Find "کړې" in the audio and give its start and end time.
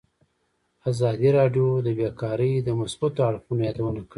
4.03-4.09